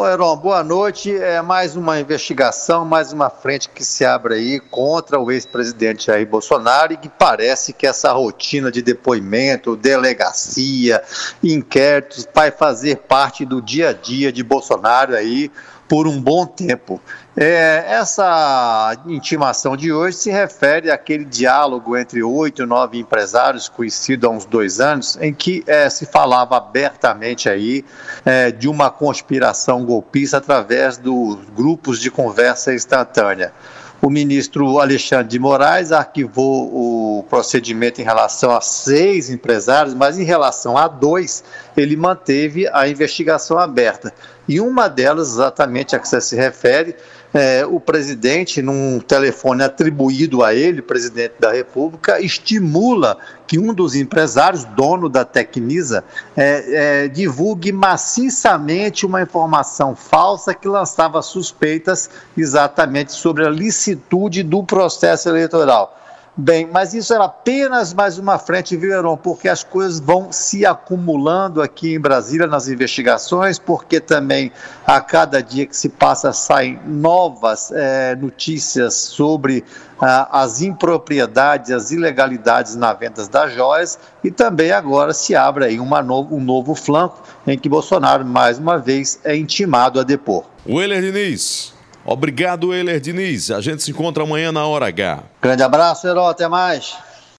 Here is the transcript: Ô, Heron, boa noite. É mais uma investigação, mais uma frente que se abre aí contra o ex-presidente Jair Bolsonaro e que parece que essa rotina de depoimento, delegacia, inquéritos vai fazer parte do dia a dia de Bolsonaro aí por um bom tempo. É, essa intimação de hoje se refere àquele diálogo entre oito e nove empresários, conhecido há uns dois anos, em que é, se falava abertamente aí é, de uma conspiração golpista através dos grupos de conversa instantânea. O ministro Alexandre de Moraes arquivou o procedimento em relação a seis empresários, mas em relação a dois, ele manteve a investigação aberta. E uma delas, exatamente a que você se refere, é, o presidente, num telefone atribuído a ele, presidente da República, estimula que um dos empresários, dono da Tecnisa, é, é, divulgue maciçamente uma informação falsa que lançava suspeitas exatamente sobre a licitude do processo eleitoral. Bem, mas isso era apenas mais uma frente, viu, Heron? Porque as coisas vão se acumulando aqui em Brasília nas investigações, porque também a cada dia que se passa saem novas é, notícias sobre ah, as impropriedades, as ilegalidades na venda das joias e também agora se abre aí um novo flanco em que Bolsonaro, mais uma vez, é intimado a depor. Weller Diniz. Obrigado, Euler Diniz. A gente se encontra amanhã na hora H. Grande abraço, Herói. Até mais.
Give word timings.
Ô, 0.00 0.08
Heron, 0.08 0.34
boa 0.34 0.64
noite. 0.64 1.14
É 1.14 1.42
mais 1.42 1.76
uma 1.76 2.00
investigação, 2.00 2.86
mais 2.86 3.12
uma 3.12 3.28
frente 3.28 3.68
que 3.68 3.84
se 3.84 4.02
abre 4.02 4.32
aí 4.32 4.58
contra 4.58 5.20
o 5.20 5.30
ex-presidente 5.30 6.06
Jair 6.06 6.26
Bolsonaro 6.26 6.94
e 6.94 6.96
que 6.96 7.10
parece 7.10 7.74
que 7.74 7.86
essa 7.86 8.10
rotina 8.10 8.72
de 8.72 8.80
depoimento, 8.80 9.76
delegacia, 9.76 11.02
inquéritos 11.44 12.26
vai 12.34 12.50
fazer 12.50 12.96
parte 12.96 13.44
do 13.44 13.60
dia 13.60 13.90
a 13.90 13.92
dia 13.92 14.32
de 14.32 14.42
Bolsonaro 14.42 15.14
aí 15.14 15.50
por 15.90 16.06
um 16.06 16.18
bom 16.18 16.46
tempo. 16.46 16.98
É, 17.36 17.84
essa 17.88 18.96
intimação 19.06 19.76
de 19.76 19.92
hoje 19.92 20.16
se 20.18 20.30
refere 20.30 20.88
àquele 20.88 21.24
diálogo 21.24 21.96
entre 21.96 22.22
oito 22.22 22.62
e 22.62 22.66
nove 22.66 22.98
empresários, 22.98 23.68
conhecido 23.68 24.28
há 24.28 24.30
uns 24.30 24.44
dois 24.44 24.78
anos, 24.78 25.18
em 25.20 25.34
que 25.34 25.64
é, 25.66 25.90
se 25.90 26.06
falava 26.06 26.56
abertamente 26.56 27.48
aí 27.48 27.84
é, 28.24 28.52
de 28.52 28.68
uma 28.68 28.88
conspiração 28.88 29.84
golpista 29.90 30.36
através 30.36 30.96
dos 30.96 31.38
grupos 31.56 32.00
de 32.00 32.10
conversa 32.10 32.72
instantânea. 32.72 33.52
O 34.00 34.08
ministro 34.08 34.78
Alexandre 34.78 35.28
de 35.28 35.38
Moraes 35.38 35.90
arquivou 35.92 36.70
o 36.72 36.99
procedimento 37.22 38.00
em 38.00 38.04
relação 38.04 38.54
a 38.54 38.60
seis 38.60 39.30
empresários, 39.30 39.94
mas 39.94 40.18
em 40.18 40.24
relação 40.24 40.76
a 40.76 40.88
dois, 40.88 41.44
ele 41.76 41.96
manteve 41.96 42.68
a 42.72 42.88
investigação 42.88 43.58
aberta. 43.58 44.12
E 44.48 44.60
uma 44.60 44.88
delas, 44.88 45.28
exatamente 45.28 45.94
a 45.94 45.98
que 45.98 46.08
você 46.08 46.20
se 46.20 46.34
refere, 46.34 46.96
é, 47.32 47.64
o 47.64 47.78
presidente, 47.78 48.60
num 48.60 48.98
telefone 48.98 49.62
atribuído 49.62 50.42
a 50.42 50.52
ele, 50.52 50.82
presidente 50.82 51.34
da 51.38 51.52
República, 51.52 52.20
estimula 52.20 53.16
que 53.46 53.58
um 53.58 53.72
dos 53.72 53.94
empresários, 53.94 54.64
dono 54.64 55.08
da 55.08 55.24
Tecnisa, 55.24 56.04
é, 56.36 57.04
é, 57.04 57.08
divulgue 57.08 57.70
maciçamente 57.70 59.06
uma 59.06 59.22
informação 59.22 59.94
falsa 59.94 60.52
que 60.52 60.66
lançava 60.66 61.22
suspeitas 61.22 62.10
exatamente 62.36 63.12
sobre 63.12 63.46
a 63.46 63.50
licitude 63.50 64.42
do 64.42 64.64
processo 64.64 65.28
eleitoral. 65.28 65.96
Bem, 66.42 66.66
mas 66.72 66.94
isso 66.94 67.12
era 67.12 67.24
apenas 67.24 67.92
mais 67.92 68.16
uma 68.16 68.38
frente, 68.38 68.74
viu, 68.74 68.92
Heron? 68.92 69.14
Porque 69.14 69.46
as 69.46 69.62
coisas 69.62 70.00
vão 70.00 70.32
se 70.32 70.64
acumulando 70.64 71.60
aqui 71.60 71.94
em 71.94 72.00
Brasília 72.00 72.46
nas 72.46 72.66
investigações, 72.66 73.58
porque 73.58 74.00
também 74.00 74.50
a 74.86 75.02
cada 75.02 75.42
dia 75.42 75.66
que 75.66 75.76
se 75.76 75.90
passa 75.90 76.32
saem 76.32 76.80
novas 76.86 77.70
é, 77.70 78.16
notícias 78.16 78.94
sobre 78.94 79.62
ah, 80.00 80.40
as 80.40 80.62
impropriedades, 80.62 81.70
as 81.70 81.90
ilegalidades 81.90 82.74
na 82.74 82.94
venda 82.94 83.22
das 83.28 83.52
joias 83.52 83.98
e 84.24 84.30
também 84.30 84.72
agora 84.72 85.12
se 85.12 85.34
abre 85.34 85.66
aí 85.66 85.78
um 85.78 86.40
novo 86.40 86.74
flanco 86.74 87.22
em 87.46 87.58
que 87.58 87.68
Bolsonaro, 87.68 88.24
mais 88.24 88.58
uma 88.58 88.78
vez, 88.78 89.20
é 89.24 89.36
intimado 89.36 90.00
a 90.00 90.02
depor. 90.02 90.44
Weller 90.66 91.02
Diniz. 91.02 91.79
Obrigado, 92.12 92.74
Euler 92.74 92.98
Diniz. 92.98 93.52
A 93.52 93.60
gente 93.60 93.84
se 93.84 93.92
encontra 93.92 94.24
amanhã 94.24 94.50
na 94.50 94.66
hora 94.66 94.88
H. 94.88 95.22
Grande 95.40 95.62
abraço, 95.62 96.08
Herói. 96.08 96.32
Até 96.32 96.48
mais. 96.48 96.98